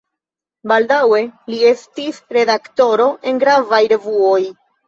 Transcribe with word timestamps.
Baldaŭe 0.71 1.19
li 1.53 1.59
estis 1.73 2.19
redaktoro 2.39 3.09
en 3.33 3.43
gravaj 3.45 3.83
revuoj. 3.97 4.41